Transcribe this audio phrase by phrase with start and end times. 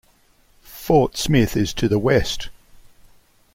[0.63, 2.49] Fort Smith is to the west.